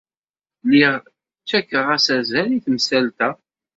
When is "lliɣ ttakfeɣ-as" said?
0.65-2.07